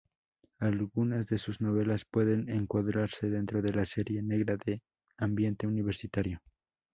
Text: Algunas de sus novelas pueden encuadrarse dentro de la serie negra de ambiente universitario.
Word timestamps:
Algunas 0.59 1.27
de 1.27 1.37
sus 1.37 1.61
novelas 1.61 2.05
pueden 2.09 2.49
encuadrarse 2.49 3.29
dentro 3.29 3.61
de 3.61 3.71
la 3.71 3.85
serie 3.85 4.23
negra 4.23 4.57
de 4.65 4.81
ambiente 5.15 5.67
universitario. 5.67 6.39